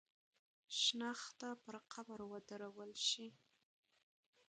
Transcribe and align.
شنخته 0.81 1.49
پر 1.63 1.75
قبر 1.91 2.19
ودرول 2.31 2.91
شي. 3.07 3.27